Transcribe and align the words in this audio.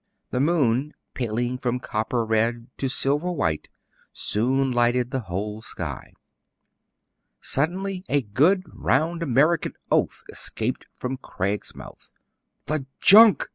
The 0.31 0.39
moon, 0.39 0.95
paling 1.13 1.59
from 1.59 1.79
copper 1.79 2.25
red 2.25 2.65
to 2.77 2.89
silver 2.89 3.31
white, 3.31 3.69
soon 4.11 4.71
lighted 4.71 5.11
the 5.11 5.19
whole 5.29 5.61
sky. 5.61 6.13
Suddenly 7.39 8.03
a 8.09 8.23
good 8.23 8.63
round 8.65 9.21
American 9.21 9.73
oath 9.91 10.23
escaped 10.27 10.87
from 10.95 11.17
Craig's 11.17 11.75
mouth.'' 11.75 12.09
The 12.65 12.87
junk! 12.99 13.47